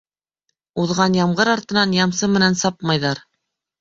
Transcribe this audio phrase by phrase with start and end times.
[0.83, 3.23] Уҙған ямғыр артынан ямсы менән сапмайҙар.